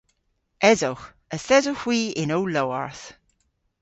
[0.69, 1.05] Esowgh.
[1.35, 3.05] Yth esowgh hwi yn ow lowarth.